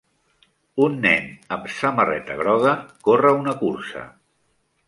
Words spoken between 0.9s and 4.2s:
nen amb samarreta groga corre una cursa.